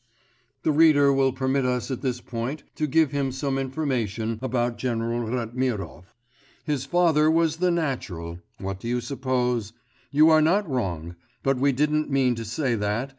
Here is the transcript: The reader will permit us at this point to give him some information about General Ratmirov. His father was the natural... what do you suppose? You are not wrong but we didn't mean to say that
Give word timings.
The 0.63 0.71
reader 0.71 1.13
will 1.13 1.31
permit 1.31 1.63
us 1.63 1.91
at 1.91 2.01
this 2.01 2.21
point 2.21 2.63
to 2.73 2.87
give 2.87 3.11
him 3.11 3.31
some 3.31 3.59
information 3.59 4.39
about 4.41 4.79
General 4.79 5.19
Ratmirov. 5.29 6.05
His 6.63 6.85
father 6.85 7.29
was 7.29 7.57
the 7.57 7.69
natural... 7.69 8.39
what 8.57 8.79
do 8.79 8.87
you 8.87 8.99
suppose? 8.99 9.73
You 10.09 10.31
are 10.31 10.41
not 10.41 10.67
wrong 10.67 11.17
but 11.43 11.57
we 11.59 11.71
didn't 11.71 12.09
mean 12.09 12.33
to 12.33 12.45
say 12.45 12.73
that 12.73 13.09